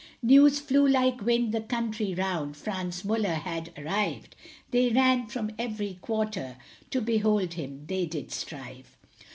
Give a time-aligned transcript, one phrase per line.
[0.23, 4.35] News flew like wind the country round Franz Muller had arrived,
[4.71, 6.57] They ran from every quarter,
[6.89, 8.97] To behold him they did strive.